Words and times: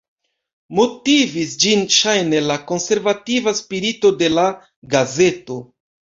Motivis 0.77 1.51
ĝin 1.63 1.83
ŝajne 1.95 2.39
la 2.51 2.55
konservativa 2.71 3.53
spirito 3.59 4.11
de 4.23 4.31
la 4.39 4.47
gazeto. 4.95 5.59